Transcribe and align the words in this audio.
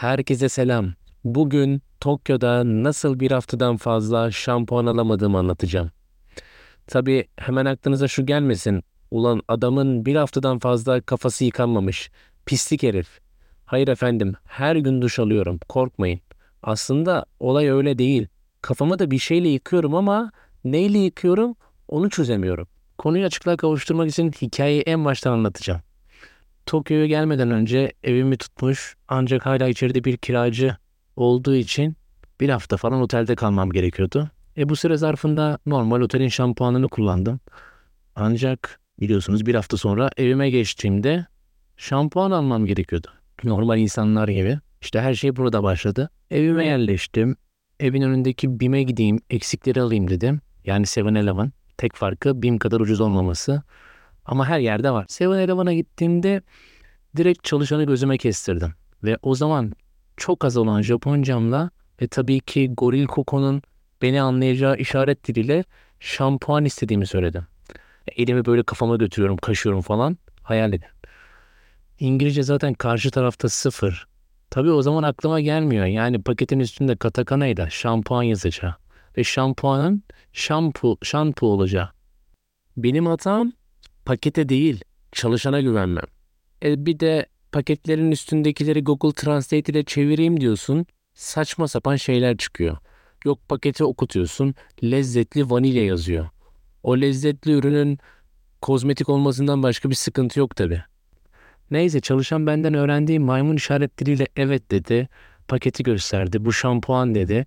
Herkese 0.00 0.48
selam. 0.48 0.92
Bugün 1.24 1.82
Tokyo'da 2.00 2.62
nasıl 2.64 3.20
bir 3.20 3.30
haftadan 3.30 3.76
fazla 3.76 4.30
şampuan 4.30 4.86
alamadığımı 4.86 5.38
anlatacağım. 5.38 5.90
Tabii 6.86 7.28
hemen 7.36 7.64
aklınıza 7.64 8.08
şu 8.08 8.26
gelmesin. 8.26 8.82
Ulan 9.10 9.42
adamın 9.48 10.06
bir 10.06 10.16
haftadan 10.16 10.58
fazla 10.58 11.00
kafası 11.00 11.44
yıkanmamış. 11.44 12.10
Pislik 12.46 12.82
herif. 12.82 13.20
Hayır 13.66 13.88
efendim, 13.88 14.34
her 14.44 14.76
gün 14.76 15.02
duş 15.02 15.18
alıyorum. 15.18 15.60
Korkmayın. 15.68 16.20
Aslında 16.62 17.26
olay 17.40 17.68
öyle 17.68 17.98
değil. 17.98 18.26
Kafamı 18.62 18.98
da 18.98 19.10
bir 19.10 19.18
şeyle 19.18 19.48
yıkıyorum 19.48 19.94
ama 19.94 20.32
neyle 20.64 20.98
yıkıyorum 20.98 21.54
onu 21.88 22.10
çözemiyorum. 22.10 22.68
Konuyu 22.98 23.26
açıklığa 23.26 23.56
kavuşturmak 23.56 24.08
için 24.08 24.32
hikayeyi 24.32 24.82
en 24.82 25.04
baştan 25.04 25.32
anlatacağım. 25.32 25.80
Tokyo'ya 26.70 27.06
gelmeden 27.06 27.50
önce 27.50 27.92
evimi 28.04 28.36
tutmuş 28.36 28.96
ancak 29.08 29.46
hala 29.46 29.68
içeride 29.68 30.04
bir 30.04 30.16
kiracı 30.16 30.76
olduğu 31.16 31.54
için 31.54 31.96
bir 32.40 32.48
hafta 32.48 32.76
falan 32.76 33.00
otelde 33.00 33.34
kalmam 33.34 33.70
gerekiyordu. 33.70 34.30
E 34.56 34.68
bu 34.68 34.76
süre 34.76 34.96
zarfında 34.96 35.58
normal 35.66 36.00
otelin 36.00 36.28
şampuanını 36.28 36.88
kullandım. 36.88 37.40
Ancak 38.16 38.80
biliyorsunuz 39.00 39.46
bir 39.46 39.54
hafta 39.54 39.76
sonra 39.76 40.10
evime 40.16 40.50
geçtiğimde 40.50 41.26
şampuan 41.76 42.30
almam 42.30 42.66
gerekiyordu. 42.66 43.08
Normal 43.44 43.78
insanlar 43.78 44.28
gibi. 44.28 44.58
İşte 44.80 45.00
her 45.00 45.14
şey 45.14 45.36
burada 45.36 45.62
başladı. 45.62 46.10
Evime 46.30 46.66
yerleştim. 46.66 47.36
Evin 47.80 48.02
önündeki 48.02 48.60
BİM'e 48.60 48.82
gideyim, 48.82 49.18
eksikleri 49.30 49.80
alayım 49.82 50.10
dedim. 50.10 50.40
Yani 50.64 50.84
7-Eleven. 50.84 51.52
Tek 51.78 51.96
farkı 51.96 52.42
BİM 52.42 52.58
kadar 52.58 52.80
ucuz 52.80 53.00
olmaması. 53.00 53.62
Ama 54.24 54.48
her 54.48 54.58
yerde 54.58 54.90
var. 54.90 55.04
7-Eleven'a 55.04 55.72
gittiğimde 55.72 56.42
direkt 57.16 57.44
çalışanı 57.44 57.84
gözüme 57.84 58.18
kestirdim. 58.18 58.74
Ve 59.04 59.18
o 59.22 59.34
zaman 59.34 59.72
çok 60.16 60.44
az 60.44 60.56
olan 60.56 60.82
Japoncamla 60.82 61.70
ve 62.02 62.08
tabii 62.08 62.40
ki 62.40 62.74
Goril 62.76 63.06
Koko'nun 63.06 63.62
beni 64.02 64.22
anlayacağı 64.22 64.76
işaret 64.76 65.26
diliyle 65.28 65.64
şampuan 66.00 66.64
istediğimi 66.64 67.06
söyledim. 67.06 67.46
Elimi 68.16 68.44
böyle 68.44 68.62
kafama 68.62 68.96
götürüyorum, 68.96 69.36
kaşıyorum 69.36 69.80
falan. 69.80 70.18
Hayal 70.42 70.72
edin. 70.72 70.88
İngilizce 72.00 72.42
zaten 72.42 72.74
karşı 72.74 73.10
tarafta 73.10 73.48
sıfır. 73.48 74.06
Tabii 74.50 74.70
o 74.70 74.82
zaman 74.82 75.02
aklıma 75.02 75.40
gelmiyor. 75.40 75.86
Yani 75.86 76.22
paketin 76.22 76.60
üstünde 76.60 76.96
katakanayla 76.96 77.70
şampuan 77.70 78.22
yazacağı 78.22 78.74
ve 79.16 79.24
şampuanın 79.24 80.02
şampu, 80.32 80.98
şampu 81.02 81.46
olacağı. 81.46 81.88
Benim 82.76 83.06
hatam 83.06 83.52
pakete 84.10 84.48
değil, 84.48 84.84
çalışana 85.12 85.60
güvenmem. 85.60 86.04
E 86.64 86.86
bir 86.86 87.00
de 87.00 87.26
paketlerin 87.52 88.10
üstündekileri 88.10 88.84
Google 88.84 89.12
Translate 89.12 89.72
ile 89.72 89.84
çevireyim 89.84 90.40
diyorsun. 90.40 90.86
Saçma 91.14 91.68
sapan 91.68 91.96
şeyler 91.96 92.36
çıkıyor. 92.36 92.76
Yok 93.24 93.48
paketi 93.48 93.84
okutuyorsun. 93.84 94.54
Lezzetli 94.82 95.50
vanilya 95.50 95.84
yazıyor. 95.84 96.28
O 96.82 97.00
lezzetli 97.00 97.52
ürünün 97.52 97.98
kozmetik 98.60 99.08
olmasından 99.08 99.62
başka 99.62 99.90
bir 99.90 99.94
sıkıntı 99.94 100.38
yok 100.38 100.56
tabi. 100.56 100.82
Neyse 101.70 102.00
çalışan 102.00 102.46
benden 102.46 102.74
öğrendiği 102.74 103.20
maymun 103.20 103.56
işaretleriyle 103.56 104.26
evet 104.36 104.70
dedi. 104.70 105.08
Paketi 105.48 105.82
gösterdi. 105.82 106.44
Bu 106.44 106.52
şampuan 106.52 107.14
dedi. 107.14 107.46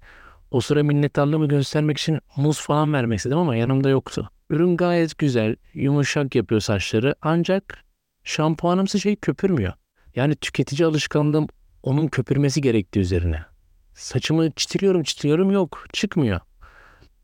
O 0.53 0.61
sıra 0.61 0.83
minnettarlığımı 0.83 1.47
göstermek 1.47 1.97
için 1.97 2.19
muz 2.37 2.61
falan 2.61 2.93
vermek 2.93 3.17
istedim 3.17 3.37
ama 3.37 3.55
yanımda 3.55 3.89
yoktu. 3.89 4.30
Ürün 4.49 4.77
gayet 4.77 5.17
güzel, 5.17 5.55
yumuşak 5.73 6.36
yapıyor 6.36 6.61
saçları 6.61 7.15
ancak 7.21 7.83
şampuanımsı 8.23 8.99
şey 8.99 9.15
köpürmüyor. 9.15 9.73
Yani 10.15 10.36
tüketici 10.36 10.87
alışkanlığım 10.87 11.47
onun 11.83 12.08
köpürmesi 12.08 12.61
gerektiği 12.61 12.99
üzerine. 12.99 13.45
Saçımı 13.93 14.52
çitiliyorum 14.52 15.03
çitiliyorum 15.03 15.52
yok 15.52 15.86
çıkmıyor. 15.93 16.39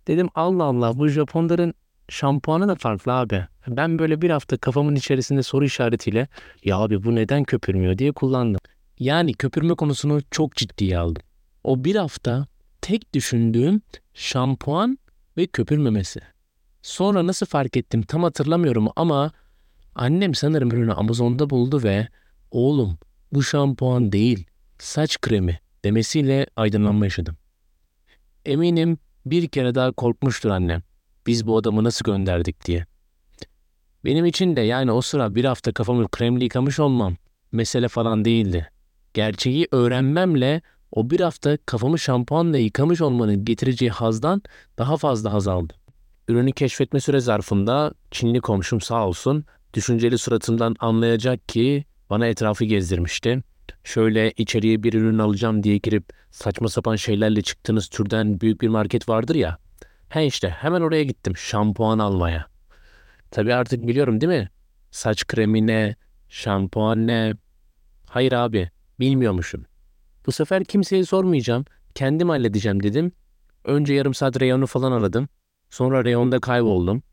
Dedim 0.07 0.29
Allah 0.35 0.63
Allah 0.63 0.97
bu 0.97 1.07
Japonların 1.07 1.73
şampuanı 2.09 2.68
da 2.68 2.75
farklı 2.75 3.13
abi. 3.13 3.45
Ben 3.68 4.00
böyle 4.00 4.22
bir 4.22 4.29
hafta 4.29 4.57
kafamın 4.57 4.95
içerisinde 4.95 5.44
soru 5.44 5.66
işaretiyle 5.66 6.28
ya 6.63 6.78
abi 6.78 7.03
bu 7.03 7.16
neden 7.16 7.44
köpürmüyor 7.44 7.97
diye 7.97 8.12
kullandım. 8.12 8.62
Yani 9.00 9.34
köpürme 9.34 9.73
konusunu 9.73 10.19
çok 10.31 10.56
ciddiye 10.56 10.97
aldım. 10.97 11.23
O 11.63 11.84
bir 11.84 11.95
hafta 11.95 12.47
tek 12.89 13.13
düşündüğüm 13.13 13.81
şampuan 14.13 15.00
ve 15.38 15.47
köpürmemesi. 15.47 16.19
Sonra 16.81 17.27
nasıl 17.27 17.45
fark 17.45 17.77
ettim 17.77 18.01
tam 18.01 18.23
hatırlamıyorum 18.23 18.88
ama 18.95 19.31
annem 19.95 20.35
sanırım 20.35 20.72
ürünü 20.72 20.94
Amazon'da 20.94 21.50
buldu 21.50 21.83
ve 21.83 22.07
oğlum 22.51 22.97
bu 23.33 23.44
şampuan 23.44 24.11
değil 24.11 24.45
saç 24.79 25.22
kremi 25.22 25.59
demesiyle 25.85 26.47
aydınlanma 26.55 27.05
yaşadım. 27.05 27.38
Eminim 28.45 28.97
bir 29.25 29.47
kere 29.47 29.75
daha 29.75 29.91
korkmuştur 29.91 30.50
annem. 30.50 30.83
Biz 31.27 31.47
bu 31.47 31.57
adamı 31.57 31.83
nasıl 31.83 32.06
gönderdik 32.06 32.66
diye. 32.66 32.85
Benim 34.06 34.25
için 34.25 34.56
de 34.56 34.61
yani 34.61 34.91
o 34.91 35.01
sıra 35.01 35.35
bir 35.35 35.45
hafta 35.45 35.73
kafamı 35.73 36.07
kremli 36.11 36.44
yıkamış 36.44 36.79
olmam 36.79 37.16
mesele 37.51 37.88
falan 37.88 38.25
değildi. 38.25 38.69
Gerçeği 39.13 39.67
öğrenmemle 39.71 40.61
o 40.91 41.09
bir 41.09 41.19
hafta 41.19 41.57
kafamı 41.66 42.00
şampuanla 42.00 42.57
yıkamış 42.57 43.01
olmanın 43.01 43.45
getireceği 43.45 43.91
hazdan 43.91 44.41
daha 44.77 44.97
fazla 44.97 45.33
haz 45.33 45.47
aldım. 45.47 45.77
Ürünü 46.27 46.51
keşfetme 46.51 47.00
süre 47.00 47.19
zarfında 47.19 47.94
Çinli 48.11 48.41
komşum 48.41 48.81
sağ 48.81 49.07
olsun 49.07 49.45
düşünceli 49.73 50.17
suratımdan 50.17 50.75
anlayacak 50.79 51.50
ki 51.50 51.85
bana 52.09 52.27
etrafı 52.27 52.66
gezdirmişti. 52.66 53.44
Şöyle 53.83 54.31
içeriye 54.31 54.83
bir 54.83 54.94
ürün 54.94 55.19
alacağım 55.19 55.63
diye 55.63 55.77
girip 55.77 56.09
saçma 56.31 56.69
sapan 56.69 56.95
şeylerle 56.95 57.41
çıktığınız 57.41 57.88
türden 57.88 58.41
büyük 58.41 58.61
bir 58.61 58.67
market 58.67 59.09
vardır 59.09 59.35
ya. 59.35 59.57
He 60.09 60.25
işte 60.25 60.50
hemen 60.50 60.81
oraya 60.81 61.03
gittim 61.03 61.38
şampuan 61.38 62.00
almaya. 62.00 62.45
Tabii 63.31 63.53
artık 63.53 63.88
biliyorum 63.88 64.21
değil 64.21 64.41
mi? 64.41 64.50
Saç 64.91 65.27
kremi 65.27 65.67
ne, 65.67 65.95
şampuan 66.29 67.07
ne? 67.07 67.33
Hayır 68.06 68.31
abi 68.31 68.69
bilmiyormuşum. 69.00 69.66
Bu 70.25 70.31
sefer 70.31 70.63
kimseye 70.63 71.06
sormayacağım. 71.06 71.66
Kendim 71.96 72.30
halledeceğim 72.30 72.84
dedim. 72.84 73.12
Önce 73.66 73.94
yarım 73.94 74.13
saat 74.13 74.40
reyonu 74.41 74.68
falan 74.68 74.91
aradım. 74.91 75.28
Sonra 75.69 76.06
reyonda 76.06 76.40
kayboldum. 76.40 77.03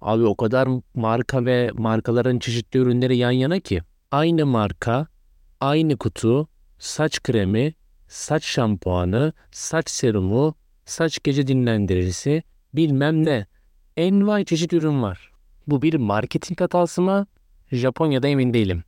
Abi 0.00 0.24
o 0.24 0.36
kadar 0.36 0.68
marka 0.94 1.44
ve 1.44 1.70
markaların 1.74 2.38
çeşitli 2.38 2.78
ürünleri 2.78 3.16
yan 3.16 3.30
yana 3.30 3.60
ki. 3.60 3.82
Aynı 4.10 4.46
marka, 4.46 5.06
aynı 5.60 5.96
kutu, 5.96 6.48
saç 6.78 7.22
kremi, 7.22 7.74
saç 8.08 8.44
şampuanı, 8.44 9.32
saç 9.50 9.90
serumu, 9.90 10.54
saç 10.84 11.18
gece 11.24 11.46
dinlendiricisi, 11.46 12.42
bilmem 12.74 13.24
ne. 13.24 13.46
Envai 13.96 14.44
çeşit 14.44 14.72
ürün 14.72 15.02
var. 15.02 15.30
Bu 15.66 15.82
bir 15.82 15.94
marketing 15.94 16.60
hatası 16.60 17.02
mı? 17.02 17.26
Japonya'da 17.72 18.28
emin 18.28 18.54
değilim. 18.54 18.84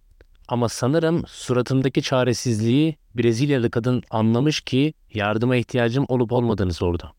Ama 0.49 0.69
sanırım 0.69 1.23
suratımdaki 1.27 2.03
çaresizliği 2.03 2.97
Brezilyalı 3.15 3.71
kadın 3.71 4.03
anlamış 4.11 4.61
ki 4.61 4.95
yardıma 5.15 5.57
ihtiyacım 5.57 6.05
olup 6.09 6.33
olmadığını 6.33 6.73
sordu. 6.73 7.15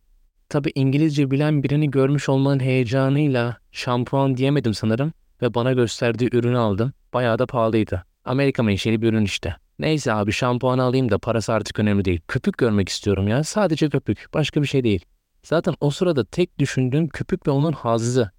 Tabi 0.50 0.72
İngilizce 0.75 1.31
bilen 1.31 1.63
birini 1.63 1.91
görmüş 1.91 2.29
olmanın 2.29 2.59
heyecanıyla 2.59 3.57
şampuan 3.72 4.38
diyemedim 4.38 4.73
sanırım 4.73 5.13
ve 5.41 5.53
bana 5.53 5.73
gösterdiği 5.73 6.29
ürünü 6.34 6.57
aldım. 6.57 6.94
Bayağı 7.13 7.40
da 7.40 7.45
pahalıydı. 7.45 8.06
Amerika 8.25 8.63
menşeli 8.63 9.01
bir 9.01 9.07
ürün 9.07 9.25
işte. 9.25 9.56
Neyse 9.79 10.14
abi 10.14 10.32
şampuan 10.32 10.79
alayım 10.79 11.11
da 11.11 11.17
parası 11.17 11.53
artık 11.53 11.79
önemli 11.79 12.05
değil. 12.05 12.22
Köpük 12.28 12.58
görmek 12.58 12.90
istiyorum 12.90 13.28
ya. 13.28 13.43
Sadece 13.43 13.90
köpük. 13.90 14.25
Başka 14.34 14.61
bir 14.61 14.67
şey 14.67 14.84
değil. 14.84 15.05
Zaten 15.43 15.75
o 15.82 15.90
sırada 15.90 16.25
tek 16.25 16.59
düşündüğüm 16.59 17.08
köpük 17.08 17.47
ve 17.47 17.52
onun 17.52 17.72
hazzı. 17.72 18.32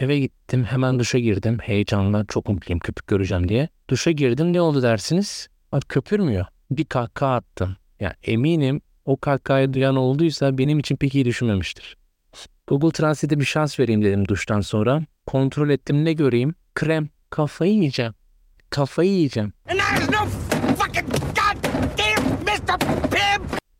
Eve 0.00 0.18
gittim 0.18 0.64
hemen 0.64 0.98
duşa 0.98 1.18
girdim. 1.18 1.58
Heyecanla 1.62 2.24
çok 2.28 2.48
mutluyum 2.48 2.78
köpük 2.78 3.06
göreceğim 3.06 3.48
diye. 3.48 3.68
Duşa 3.90 4.10
girdim 4.10 4.52
ne 4.52 4.60
oldu 4.60 4.82
dersiniz? 4.82 5.48
Bak 5.72 5.88
köpürmüyor. 5.88 6.46
Bir 6.70 6.84
kahkaha 6.84 7.34
attım. 7.34 7.76
Ya 8.00 8.14
eminim 8.22 8.80
o 9.04 9.16
kahkahayı 9.16 9.72
duyan 9.72 9.96
olduysa 9.96 10.58
benim 10.58 10.78
için 10.78 10.96
pek 10.96 11.14
iyi 11.14 11.24
düşünmemiştir. 11.24 11.96
Google 12.66 12.90
Translate'e 12.90 13.40
bir 13.40 13.44
şans 13.44 13.80
vereyim 13.80 14.04
dedim 14.04 14.28
duştan 14.28 14.60
sonra. 14.60 15.02
Kontrol 15.26 15.70
ettim 15.70 16.04
ne 16.04 16.12
göreyim? 16.12 16.54
Krem. 16.74 17.08
Kafayı 17.30 17.72
yiyeceğim. 17.72 18.14
Kafayı 18.70 19.10
yiyeceğim. 19.10 19.52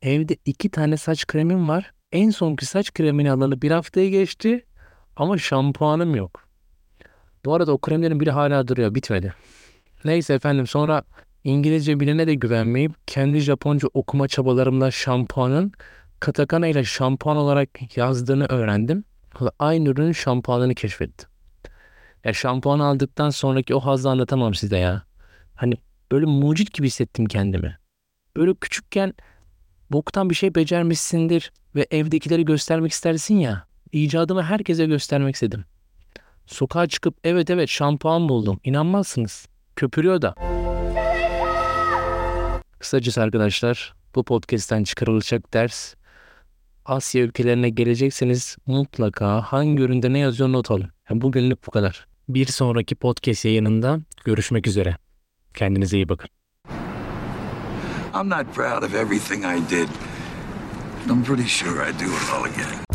Evde 0.03 0.37
iki 0.45 0.71
tane 0.71 0.97
saç 0.97 1.27
kremim 1.27 1.69
var. 1.69 1.93
En 2.13 2.31
sonki 2.31 2.67
saç 2.67 2.93
kremini 2.93 3.33
alalı 3.33 3.63
bir 3.63 3.71
haftaya 3.71 4.09
geçti. 4.09 4.65
Ama 5.17 5.39
şampuanım 5.39 6.15
yok. 6.15 6.45
Bu 7.45 7.55
arada 7.55 7.73
o 7.73 7.79
kremlerin 7.79 8.21
biri 8.21 8.31
hala 8.31 8.69
duruyor. 8.69 8.95
Bitmedi. 8.95 9.35
Neyse 10.05 10.35
efendim 10.35 10.67
sonra 10.67 11.03
İngilizce 11.45 12.01
bilene 12.01 12.27
de 12.27 12.35
güvenmeyip 12.35 12.93
kendi 13.07 13.41
Japonca 13.41 13.89
okuma 13.95 14.29
çabalarımla 14.29 14.91
şampuanın 14.91 15.73
katakana 16.21 16.67
ile 16.67 16.85
şampuan 16.85 17.37
olarak 17.37 17.97
yazdığını 17.97 18.47
öğrendim. 18.47 19.05
Ve 19.41 19.51
aynı 19.59 19.89
ürünün 19.89 20.13
şampuanını 20.13 20.75
keşfettim. 20.75 21.29
Ya 22.25 22.33
şampuan 22.33 22.79
aldıktan 22.79 23.31
sonraki 23.31 23.75
o 23.75 23.81
hazzı 23.81 24.11
anlatamam 24.11 24.55
size 24.55 24.79
ya. 24.79 25.03
Hani 25.55 25.75
böyle 26.13 26.27
mucit 26.27 26.75
gibi 26.75 26.87
hissettim 26.87 27.27
kendimi. 27.27 27.79
Böyle 28.37 28.55
küçükken 28.55 29.15
boktan 29.91 30.31
bir 30.31 30.35
şey 30.35 30.55
becermişsindir 30.55 31.53
ve 31.75 31.87
evdekileri 31.91 32.45
göstermek 32.45 32.93
istersin 32.93 33.35
ya. 33.35 33.70
İcadımı 33.93 34.43
herkese 34.43 34.87
göstermek 34.87 35.35
istedim. 35.35 35.65
Sokağa 36.47 36.87
çıkıp 36.87 37.17
evet 37.25 37.51
evet 37.51 37.69
şampuan 37.69 38.29
buldum. 38.29 38.61
İnanmazsınız. 38.65 39.47
Köpürüyor 39.77 40.23
da. 40.23 40.35
Kısacası 42.79 43.23
arkadaşlar 43.23 43.95
bu 44.15 44.25
podcast'ten 44.25 44.85
çıkarılacak 44.85 45.53
ders 45.55 45.95
Asya 46.85 47.23
ülkelerine 47.23 47.71
gelecekseniz 47.71 48.57
mutlaka 48.67 49.43
hangi 49.43 49.83
üründe 49.83 50.13
ne 50.13 50.19
yazıyor 50.19 50.53
not 50.53 50.71
alın. 50.71 50.91
Yani 51.11 51.21
bugünlük 51.21 51.67
bu 51.67 51.71
kadar. 51.71 52.07
Bir 52.29 52.47
sonraki 52.47 52.95
podcast 52.95 53.45
yayınında 53.45 53.99
görüşmek 54.25 54.67
üzere. 54.67 54.97
Kendinize 55.55 55.97
iyi 55.97 56.09
bakın. 56.09 56.29
I'm 58.15 58.31
not 58.31 58.55
proud 58.55 58.83
of 58.83 58.95
everything 58.95 59.45
I 59.45 59.71
did. 59.71 59.89
I'm 61.11 61.25
pretty 61.25 61.49
sure 61.49 61.91
I'd 61.91 62.01
do 62.01 62.05
it 62.05 62.31
all 62.33 62.45
again. 62.45 62.90